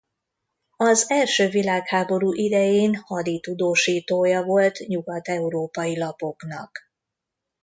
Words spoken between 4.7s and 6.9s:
nyugat-európai lapoknak.